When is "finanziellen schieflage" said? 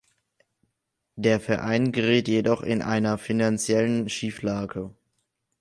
3.19-4.95